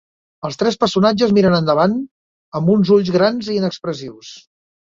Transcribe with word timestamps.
Els 0.47 0.55
tres 0.61 0.77
personatges 0.83 1.35
miren 1.39 1.57
endavant 1.59 1.93
amb 2.61 2.75
uns 2.77 2.93
ulls 2.97 3.15
grans 3.19 3.51
i 3.53 3.59
inexpressius. 3.63 4.35